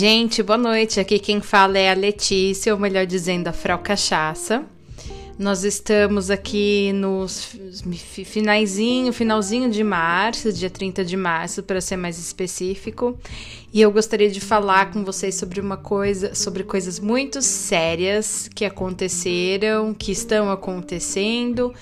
[0.00, 1.00] Gente, boa noite.
[1.00, 4.64] Aqui quem fala é a Letícia, ou melhor dizendo, a Frau Cachaça.
[5.36, 7.26] Nós estamos aqui no
[8.24, 13.18] finalzinho, finalzinho de março, dia 30 de março, para ser mais específico.
[13.74, 18.64] E eu gostaria de falar com vocês sobre uma coisa, sobre coisas muito sérias que
[18.64, 21.74] aconteceram, que estão acontecendo.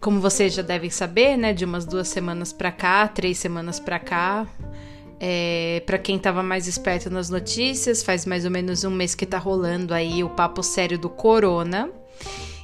[0.00, 4.00] Como vocês já devem saber, né, de umas duas semanas para cá, três semanas para
[4.00, 4.44] cá,
[5.26, 9.24] é, para quem estava mais esperto nas notícias, faz mais ou menos um mês que
[9.24, 11.88] tá rolando aí o papo sério do Corona.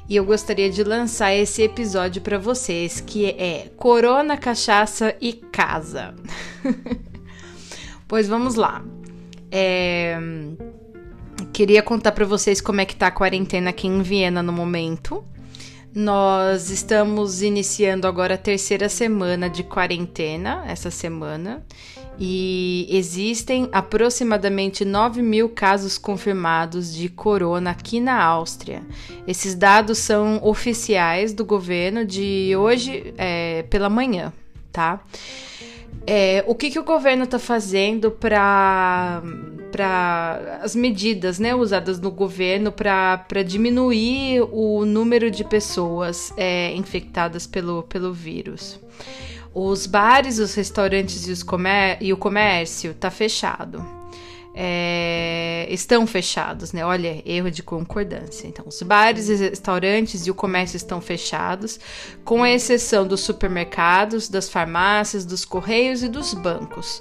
[0.07, 6.15] E eu gostaria de lançar esse episódio para vocês, que é Corona, Cachaça e Casa.
[8.07, 8.85] pois vamos lá.
[9.51, 10.19] É...
[11.55, 15.25] Queria contar para vocês como é que tá a quarentena aqui em Viena no momento.
[15.95, 21.67] Nós estamos iniciando agora a terceira semana de quarentena, essa semana,
[22.17, 28.83] e existem aproximadamente 9 mil casos confirmados de corona aqui na Áustria.
[29.27, 34.33] Esses dados são oficiais do governo de hoje é, pela manhã,
[34.71, 35.01] tá?
[36.07, 39.23] É, o que, que o governo está fazendo para
[39.71, 47.47] para as medidas né, usadas no governo para diminuir o número de pessoas é, infectadas
[47.47, 48.81] pelo, pelo vírus.
[49.55, 54.00] Os bares, os restaurantes e, os comer e o comércio tá fechado.
[54.53, 56.85] É, estão fechados, né?
[56.85, 58.49] Olha, erro de concordância.
[58.49, 61.79] Então, os bares, restaurantes e o comércio estão fechados,
[62.25, 67.01] com exceção dos supermercados, das farmácias, dos correios e dos bancos.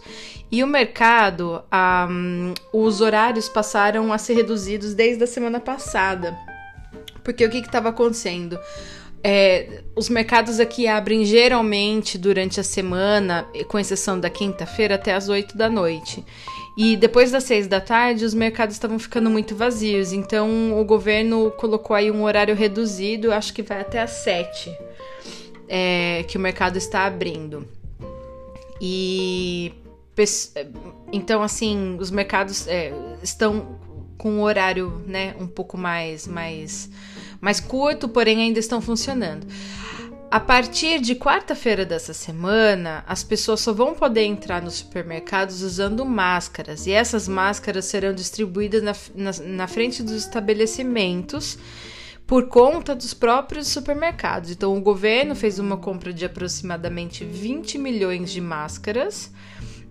[0.51, 1.63] E o mercado,
[2.09, 6.37] um, os horários passaram a ser reduzidos desde a semana passada.
[7.23, 8.59] Porque o que estava acontecendo?
[9.23, 15.29] É, os mercados aqui abrem geralmente durante a semana, com exceção da quinta-feira, até as
[15.29, 16.23] 8 da noite.
[16.81, 20.13] E depois das seis da tarde, os mercados estavam ficando muito vazios.
[20.13, 24.73] Então, o governo colocou aí um horário reduzido, acho que vai até às sete,
[25.67, 27.67] é, que o mercado está abrindo.
[28.79, 29.73] E
[31.11, 33.77] então, assim, os mercados é, estão
[34.17, 36.89] com um horário, né, um pouco mais, mais,
[37.41, 39.45] mais curto, porém ainda estão funcionando.
[40.31, 46.05] A partir de quarta-feira dessa semana, as pessoas só vão poder entrar nos supermercados usando
[46.05, 51.57] máscaras, e essas máscaras serão distribuídas na, na, na frente dos estabelecimentos
[52.27, 54.51] por conta dos próprios supermercados.
[54.51, 59.31] Então, o governo fez uma compra de aproximadamente 20 milhões de máscaras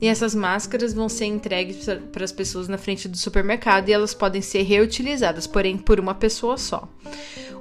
[0.01, 4.15] e essas máscaras vão ser entregues para as pessoas na frente do supermercado e elas
[4.15, 6.89] podem ser reutilizadas, porém por uma pessoa só.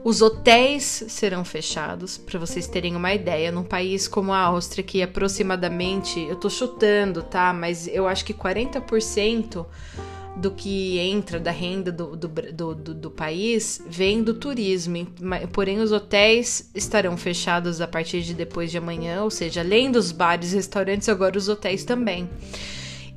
[0.07, 5.03] Os hotéis serão fechados, para vocês terem uma ideia, num país como a Áustria, que
[5.03, 7.51] aproximadamente, eu tô chutando, tá?
[7.51, 9.65] Mas eu acho que 40%
[10.37, 15.05] do que entra da renda do, do, do, do, do país vem do turismo.
[15.51, 20.13] Porém, os hotéis estarão fechados a partir de depois de amanhã, ou seja, além dos
[20.13, 22.29] bares e restaurantes, agora os hotéis também.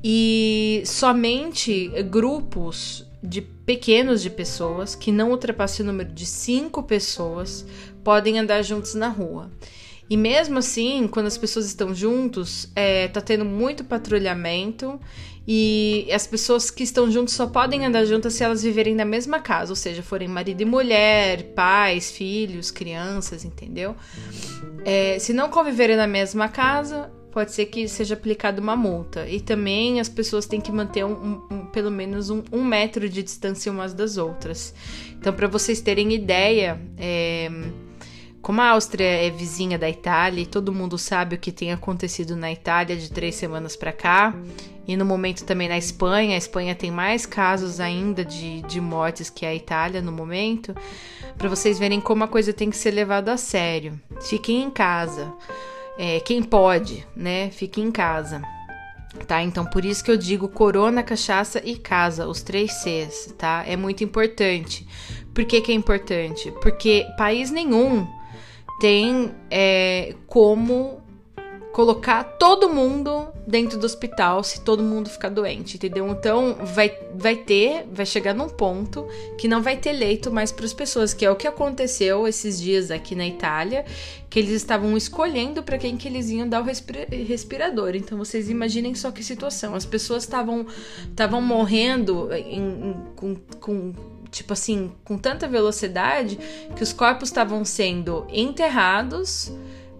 [0.02, 7.66] E somente grupos de pequenos de pessoas que não ultrapassem o número de cinco pessoas
[8.02, 9.50] podem andar juntos na rua.
[10.08, 14.98] E mesmo assim, quando as pessoas estão juntos, é, tá tendo muito patrulhamento
[15.46, 19.38] e as pessoas que estão juntas só podem andar juntas se elas viverem na mesma
[19.38, 23.94] casa, ou seja, forem marido e mulher, pais, filhos, crianças, entendeu?
[24.84, 29.28] É, se não conviverem na mesma casa, pode ser que seja aplicada uma multa.
[29.28, 33.22] E também as pessoas têm que manter um, um, um, pelo menos um, metro de
[33.22, 34.74] distância umas das outras.
[35.18, 37.50] Então, para vocês terem ideia, é,
[38.42, 42.36] como a Áustria é vizinha da Itália e todo mundo sabe o que tem acontecido
[42.36, 44.34] na Itália de três semanas para cá,
[44.88, 49.30] e no momento também na Espanha, a Espanha tem mais casos ainda de, de mortes
[49.30, 50.74] que a Itália no momento,
[51.38, 54.00] para vocês verem como a coisa tem que ser levada a sério.
[54.22, 55.32] Fiquem em casa.
[55.98, 57.50] É, quem pode, né?
[57.50, 58.42] Fique em casa.
[59.26, 59.42] Tá?
[59.42, 63.64] Então, por isso que eu digo corona, cachaça e casa, os três Cs, tá?
[63.66, 64.86] É muito importante.
[65.34, 66.52] Por que, que é importante?
[66.62, 68.06] Porque país nenhum
[68.80, 70.99] tem é, como
[71.72, 76.08] colocar todo mundo dentro do hospital se todo mundo ficar doente, entendeu?
[76.08, 79.06] Então vai, vai ter, vai chegar num ponto
[79.38, 82.60] que não vai ter leito mais para as pessoas, que é o que aconteceu esses
[82.60, 83.84] dias aqui na Itália,
[84.28, 86.66] que eles estavam escolhendo para quem que eles iam dar o
[87.26, 87.94] respirador.
[87.94, 90.66] Então vocês imaginem só que situação, as pessoas estavam
[91.08, 93.92] estavam morrendo em, em, com, com
[94.30, 96.38] tipo assim, com tanta velocidade
[96.76, 99.52] que os corpos estavam sendo enterrados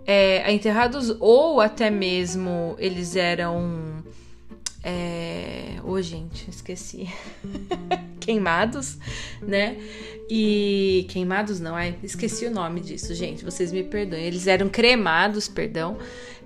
[0.07, 4.03] é, enterrados ou até mesmo eles eram
[4.83, 5.77] É...
[5.85, 7.09] Oh, gente, esqueci.
[8.21, 8.99] queimados,
[9.43, 9.77] né?
[10.29, 13.45] E queimados não, ai, esqueci o nome disso, gente.
[13.45, 14.25] Vocês me perdoem.
[14.25, 15.99] Eles eram cremados, perdão,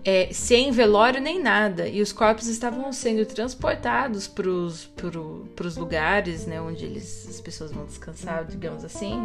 [0.05, 1.89] é, sem velório nem nada.
[1.89, 7.85] E os corpos estavam sendo transportados para os lugares, né, onde eles, as pessoas vão
[7.87, 9.19] descansar, digamos assim,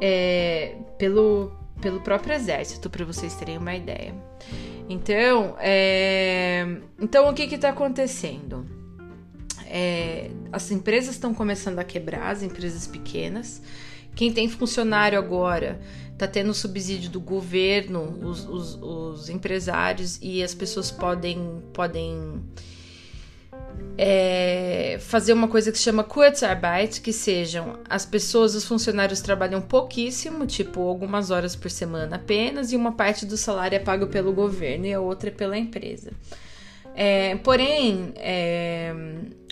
[0.00, 4.14] é, pelo, pelo próprio exército, para vocês terem uma ideia.
[4.88, 6.66] Então, é,
[7.00, 8.66] então o que está acontecendo?
[9.66, 13.60] É, as empresas estão começando a quebrar, as empresas pequenas.
[14.14, 15.80] Quem tem funcionário agora
[16.16, 22.42] tá tendo subsídio do governo, os, os, os empresários e as pessoas podem podem
[23.98, 29.60] é, fazer uma coisa que se chama Kurzarbeit, que sejam as pessoas, os funcionários trabalham
[29.60, 34.32] pouquíssimo, tipo algumas horas por semana apenas, e uma parte do salário é pago pelo
[34.32, 36.10] governo e a outra é pela empresa.
[36.94, 38.94] É, porém, é,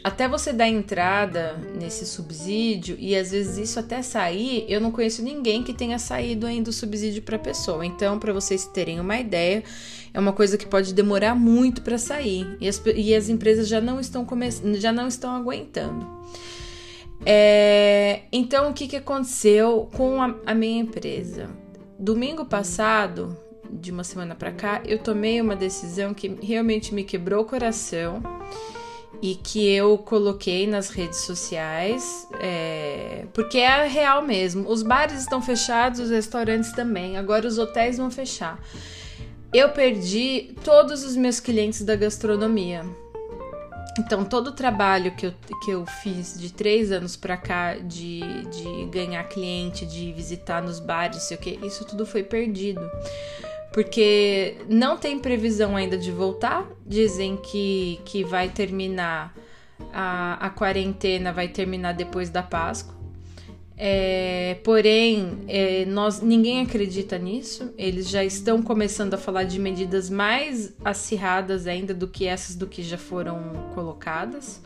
[0.05, 5.23] até você dar entrada nesse subsídio e às vezes isso até sair, eu não conheço
[5.23, 7.87] ninguém que tenha saído ainda o subsídio para pessoa.
[7.87, 9.65] Então, para vocês terem uma ideia,
[10.13, 13.81] é uma coisa que pode demorar muito para sair e as, e as, empresas já
[13.81, 14.27] não estão
[14.75, 16.07] já não estão aguentando.
[17.25, 21.49] É, então, o que, que aconteceu com a, a minha empresa?
[21.99, 23.35] Domingo passado,
[23.71, 28.23] de uma semana para cá, eu tomei uma decisão que realmente me quebrou o coração
[29.23, 34.69] e que eu coloquei nas redes sociais, é, porque é real mesmo.
[34.69, 38.59] Os bares estão fechados, os restaurantes também, agora os hotéis vão fechar.
[39.53, 42.85] Eu perdi todos os meus clientes da gastronomia.
[43.97, 45.35] Então, todo o trabalho que eu,
[45.65, 50.81] que eu fiz de três anos pra cá, de, de ganhar cliente, de visitar nos
[50.81, 52.91] bares, sei o que, isso tudo foi perdido
[53.75, 56.65] porque não tem previsão ainda de voltar.
[56.87, 59.35] Dizem que, que vai terminar
[59.93, 62.95] a, a quarentena, vai terminar depois da Páscoa.
[63.77, 67.75] É, porém, é, nós, ninguém acredita nisso.
[67.77, 72.69] Eles já estão começando a falar de medidas mais acirradas ainda do que essas do
[72.69, 73.41] que já foram
[73.75, 74.63] colocadas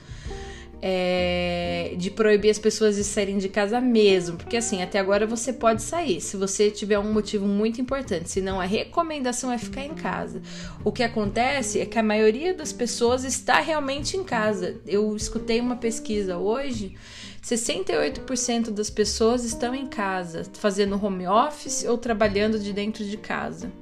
[0.80, 5.52] é, de proibir as pessoas de saírem de casa mesmo, porque assim, até agora você
[5.52, 9.94] pode sair, se você tiver um motivo muito importante, senão a recomendação é ficar em
[9.94, 10.40] casa.
[10.84, 14.76] O que acontece é que a maioria das pessoas está realmente em casa.
[14.86, 16.94] Eu escutei uma pesquisa hoje,
[17.42, 23.72] 68% das pessoas estão em casa, fazendo home office ou trabalhando de dentro de casa.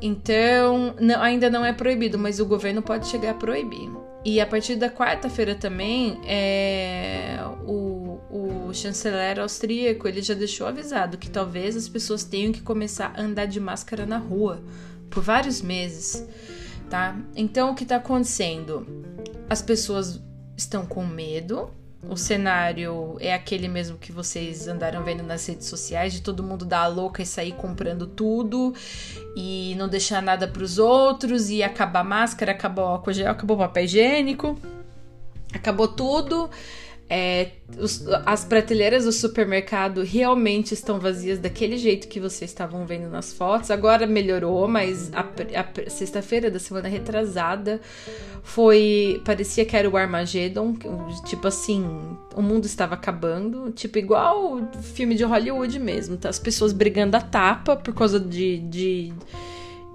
[0.00, 3.90] Então, não, ainda não é proibido, mas o governo pode chegar a proibir.
[4.24, 11.18] E a partir da quarta-feira também, é, o, o chanceler austríaco ele já deixou avisado
[11.18, 14.62] que talvez as pessoas tenham que começar a andar de máscara na rua
[15.10, 16.26] por vários meses,
[16.88, 17.16] tá?
[17.36, 18.86] Então o que está acontecendo?
[19.48, 20.20] As pessoas
[20.56, 21.70] estão com medo,
[22.08, 26.64] o cenário é aquele mesmo que vocês andaram vendo nas redes sociais, de todo mundo
[26.64, 28.74] dar a louca e sair comprando tudo
[29.36, 33.84] e não deixar nada para os outros e acabar máscara, acabou álcool gel, acabou papel
[33.84, 34.58] higiênico,
[35.52, 36.50] acabou tudo.
[37.08, 43.10] É, os, as prateleiras do supermercado realmente estão vazias daquele jeito que vocês estavam vendo
[43.10, 43.70] nas fotos.
[43.70, 47.80] Agora melhorou, mas a, a sexta-feira da semana retrasada
[48.42, 49.20] foi.
[49.24, 50.76] parecia que era o Armageddon.
[51.26, 51.84] Tipo assim,
[52.34, 53.70] o mundo estava acabando.
[53.72, 56.16] Tipo, igual filme de Hollywood mesmo.
[56.16, 56.30] Tá?
[56.30, 59.12] As pessoas brigando a tapa por causa de, de,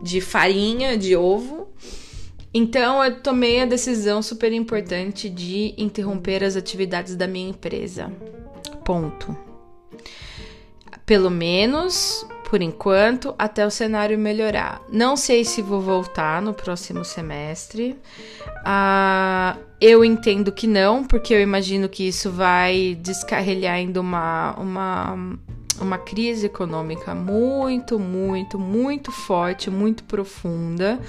[0.03, 1.68] de farinha, de ovo.
[2.53, 8.11] Então eu tomei a decisão super importante de interromper as atividades da minha empresa.
[8.83, 9.37] Ponto.
[11.05, 14.81] Pelo menos por enquanto, até o cenário melhorar.
[14.91, 17.95] Não sei se vou voltar no próximo semestre.
[18.65, 25.37] Uh, eu entendo que não, porque eu imagino que isso vai descarrilhar ainda uma, uma,
[25.79, 30.99] uma crise econômica muito, muito, muito forte, muito profunda.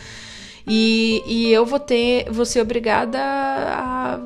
[0.73, 4.21] E, e eu vou ter, vou ser obrigada a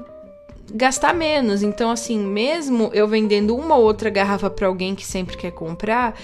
[0.75, 1.63] gastar menos.
[1.63, 6.15] Então, assim, mesmo eu vendendo uma ou outra garrafa para alguém que sempre quer comprar,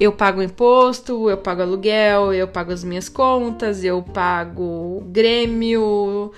[0.00, 6.32] eu pago imposto, eu pago aluguel, eu pago as minhas contas, eu pago Grêmio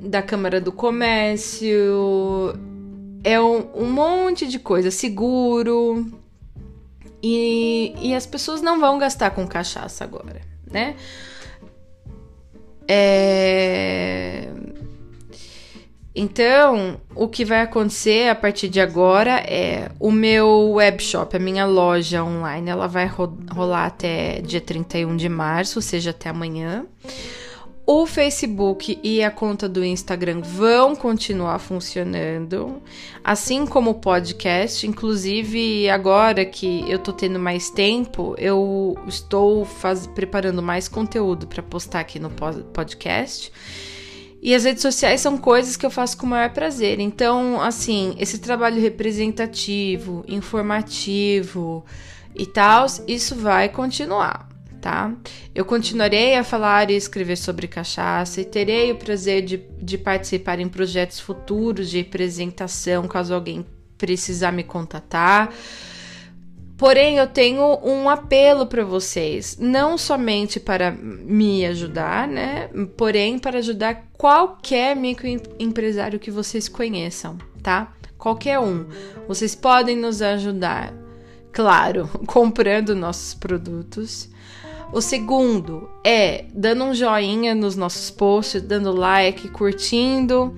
[0.00, 2.54] da Câmara do Comércio.
[3.22, 6.10] É um, um monte de coisa, seguro.
[7.22, 10.40] E, e as pessoas não vão gastar com cachaça agora,
[10.70, 10.96] né?
[12.88, 14.48] É...
[16.16, 21.66] Então, o que vai acontecer a partir de agora é o meu webshop, a minha
[21.66, 26.86] loja online, ela vai ro rolar até dia 31 de março, ou seja, até amanhã.
[27.86, 32.82] O Facebook e a conta do Instagram vão continuar funcionando,
[33.22, 34.86] assim como o podcast.
[34.86, 40.06] Inclusive, agora que eu tô tendo mais tempo, eu estou faz...
[40.06, 42.30] preparando mais conteúdo para postar aqui no
[42.72, 43.52] podcast.
[44.40, 47.00] E as redes sociais são coisas que eu faço com o maior prazer.
[47.00, 51.84] Então, assim, esse trabalho representativo, informativo
[52.34, 54.53] e tal, isso vai continuar
[54.84, 55.10] tá?
[55.54, 60.60] Eu continuarei a falar e escrever sobre cachaça e terei o prazer de, de participar
[60.60, 63.64] em projetos futuros de representação, caso alguém
[63.96, 65.50] precisar me contatar.
[66.76, 72.68] Porém, eu tenho um apelo para vocês, não somente para me ajudar, né?
[72.94, 77.90] Porém, para ajudar qualquer microempresário que vocês conheçam, tá?
[78.18, 78.84] Qualquer um.
[79.26, 80.92] Vocês podem nos ajudar,
[81.52, 84.34] claro, comprando nossos produtos
[84.94, 90.56] o segundo é dando um joinha nos nossos posts, dando like, curtindo,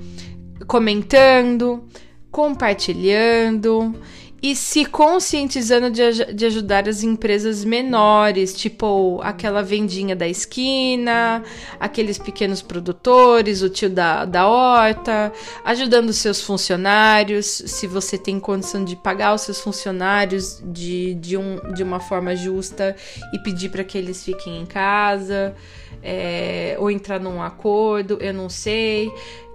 [0.66, 1.87] comentando,
[2.31, 3.95] compartilhando
[4.43, 11.43] e se conscientizando de, de, ajudar as empresas menores, tipo aquela vendinha da esquina,
[11.81, 15.33] aqueles pequenos produtores, o tio da, da horta,
[15.64, 21.73] ajudando seus funcionários, se você tem condição de pagar os seus funcionários de, de, um,
[21.73, 22.95] de uma forma justa
[23.33, 25.55] e pedir para que eles fiquem em casa.
[26.02, 29.11] É, ou entrar num acordo, eu não sei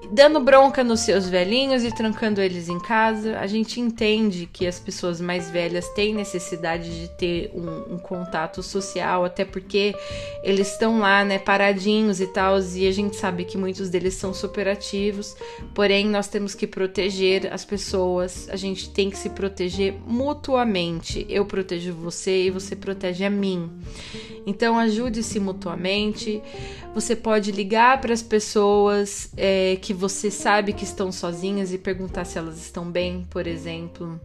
[0.10, 3.38] dando bronca nos seus velhinhos e trancando eles em casa.
[3.40, 8.64] A gente entende que as pessoas mais velhas têm necessidade de ter um, um contato
[8.64, 9.96] social, até porque
[10.44, 14.34] eles estão lá, né, paradinhos e tal, e a gente sabe que muitos deles são
[14.34, 15.36] superativos.
[15.74, 21.26] Porém, nós temos que proteger as pessoas, a gente tem que se proteger mutuamente.
[21.30, 23.70] Eu protejo você e você protege a mim.
[24.46, 26.42] Então, ajude-se mutuamente.
[26.94, 32.26] Você pode ligar para as pessoas é, que você sabe que estão sozinhas e perguntar
[32.26, 34.20] se elas estão bem, por exemplo.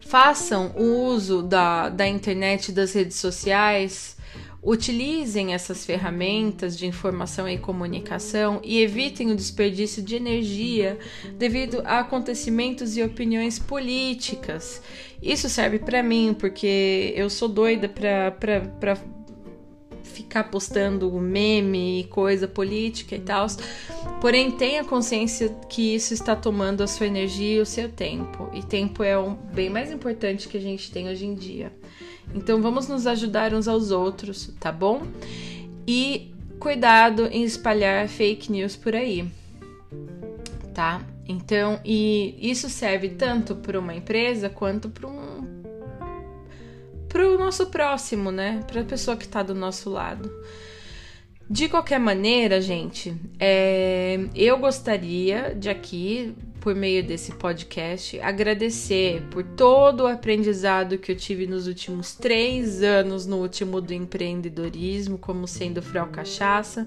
[0.00, 4.16] Façam o uso da, da internet das redes sociais.
[4.62, 10.98] Utilizem essas ferramentas de informação e comunicação e evitem o desperdício de energia
[11.36, 14.82] devido a acontecimentos e opiniões políticas.
[15.22, 18.98] Isso serve para mim porque eu sou doida para
[20.18, 23.46] ficar postando meme e coisa política e tal.
[24.20, 28.50] Porém, tenha consciência que isso está tomando a sua energia e o seu tempo.
[28.52, 31.72] E tempo é o bem mais importante que a gente tem hoje em dia.
[32.34, 35.02] Então, vamos nos ajudar uns aos outros, tá bom?
[35.86, 39.24] E cuidado em espalhar fake news por aí,
[40.74, 41.00] tá?
[41.26, 45.37] Então, e isso serve tanto para uma empresa quanto para um
[47.18, 48.62] pro nosso próximo, né?
[48.68, 50.30] Pra pessoa que tá do nosso lado.
[51.50, 59.42] De qualquer maneira, gente, é, eu gostaria de aqui, por meio desse podcast, agradecer por
[59.42, 65.48] todo o aprendizado que eu tive nos últimos três anos no último do empreendedorismo, como
[65.48, 66.86] sendo Frau Cachaça.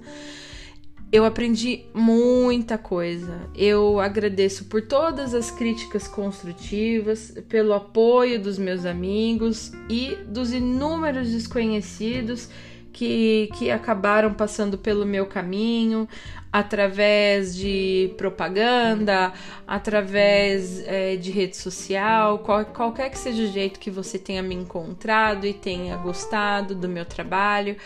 [1.12, 3.38] Eu aprendi muita coisa.
[3.53, 11.30] Eu agradeço por todas as críticas construtivas, pelo apoio dos meus amigos e dos inúmeros
[11.30, 12.48] desconhecidos
[12.91, 16.07] que, que acabaram passando pelo meu caminho,
[16.51, 19.31] através de propaganda,
[19.65, 24.53] através é, de rede social, qual, qualquer que seja o jeito que você tenha me
[24.53, 27.77] encontrado e tenha gostado do meu trabalho,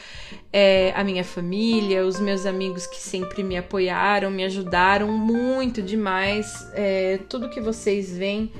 [0.51, 6.67] é, a minha família, os meus amigos que sempre me apoiaram, me ajudaram muito demais.
[6.73, 8.51] É, tudo que vocês veem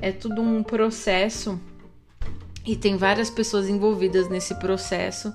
[0.00, 1.60] é tudo um processo
[2.66, 5.32] e tem várias pessoas envolvidas nesse processo.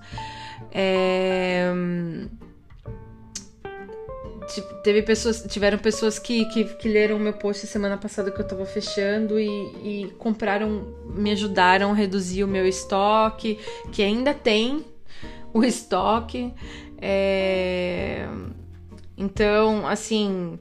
[0.71, 1.73] É
[4.47, 8.47] Tipo, teve pessoas, tiveram pessoas que, que, que leram meu post semana passada que eu
[8.47, 13.59] tava fechando e, e compraram, me ajudaram a reduzir o meu estoque,
[13.91, 14.85] que ainda tem
[15.53, 16.53] o estoque.
[16.97, 18.25] É...
[19.17, 20.57] Então, assim,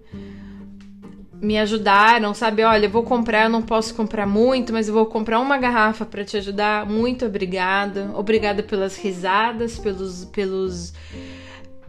[1.47, 2.65] me ajudaram, sabe?
[2.65, 6.05] Olha, eu vou comprar, eu não posso comprar muito, mas eu vou comprar uma garrafa
[6.05, 6.85] para te ajudar.
[6.85, 8.11] Muito obrigada.
[8.15, 10.93] Obrigada pelas risadas, pelos pelos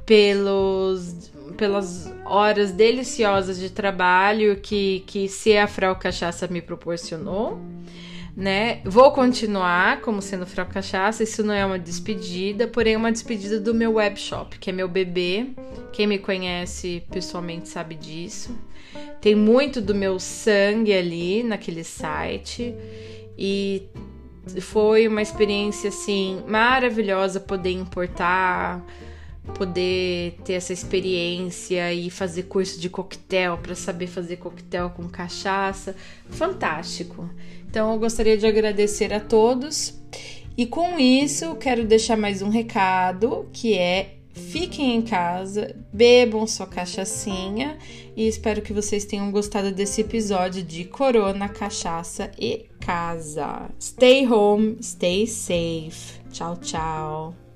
[0.06, 5.28] pelos pelas horas deliciosas de trabalho que, que
[5.68, 7.60] Frau Cachaça me proporcionou.
[8.38, 8.82] Né?
[8.86, 13.60] Vou continuar como sendo Frau Cachaça, isso não é uma despedida, porém é uma despedida
[13.60, 15.48] do meu webshop, que é meu bebê.
[15.92, 18.56] Quem me conhece pessoalmente sabe disso.
[19.20, 22.76] Tem muito do meu sangue ali naquele site
[23.36, 23.90] e
[24.62, 28.86] foi uma experiência assim maravilhosa poder importar
[29.54, 35.96] poder ter essa experiência e fazer curso de coquetel para saber fazer coquetel com cachaça.
[36.30, 37.30] Fantástico.
[37.70, 39.94] Então eu gostaria de agradecer a todos.
[40.58, 46.68] E com isso, quero deixar mais um recado, que é fiquem em casa, bebam sua
[46.68, 47.78] cachaçinha
[48.16, 53.70] e espero que vocês tenham gostado desse episódio de Corona, Cachaça e Casa.
[53.80, 56.22] Stay home, stay safe.
[56.32, 57.47] Tchau, tchau.